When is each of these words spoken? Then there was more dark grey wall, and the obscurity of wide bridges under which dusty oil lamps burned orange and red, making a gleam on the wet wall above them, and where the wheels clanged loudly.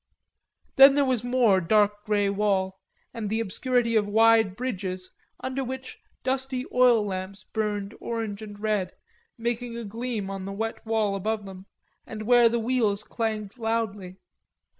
Then 0.77 0.95
there 0.95 1.05
was 1.05 1.23
more 1.23 1.61
dark 1.61 2.05
grey 2.05 2.27
wall, 2.27 2.79
and 3.13 3.29
the 3.29 3.39
obscurity 3.39 3.95
of 3.95 4.07
wide 4.07 4.55
bridges 4.55 5.11
under 5.41 5.63
which 5.63 5.99
dusty 6.23 6.65
oil 6.73 7.05
lamps 7.05 7.43
burned 7.43 7.93
orange 7.99 8.41
and 8.41 8.59
red, 8.59 8.93
making 9.37 9.77
a 9.77 9.85
gleam 9.85 10.27
on 10.27 10.45
the 10.45 10.53
wet 10.53 10.83
wall 10.87 11.13
above 11.15 11.45
them, 11.45 11.67
and 12.07 12.23
where 12.23 12.49
the 12.49 12.57
wheels 12.57 13.03
clanged 13.03 13.59
loudly. 13.59 14.15